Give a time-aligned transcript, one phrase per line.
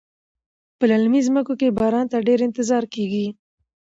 [0.77, 3.27] په للمي ځمکو کې باران ته ډیر انتظار کیږي.